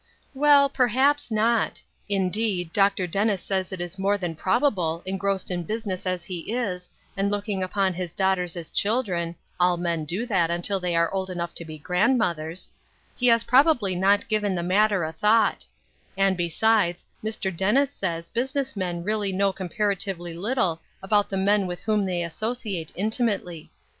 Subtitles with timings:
[0.43, 3.11] "Well, perhaps not; indeed, Mr.
[3.11, 7.61] Dennis says it is more than probable, engrossed in business as he is, and looking
[7.61, 11.53] upon his daughters as children ■— all men do that, until they are old enough
[11.53, 12.67] to be grandmothers—
[13.15, 15.67] he has probably not given the matter a thought;
[16.17, 17.55] and, besides, Mr.
[17.55, 22.91] Dennis says business men really know comparatively little about the men with whom they associate
[22.95, 23.69] intimately.